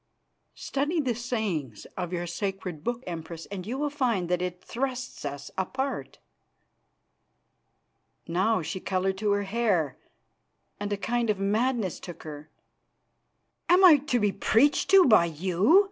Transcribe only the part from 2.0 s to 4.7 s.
your sacred book, Empress, and you will find that it